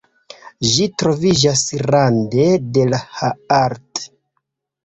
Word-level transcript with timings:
Ĝi 0.69 0.85
troviĝas 1.01 1.61
rande 1.89 2.49
de 2.79 2.87
la 2.95 3.01
Haardt. 3.21 4.03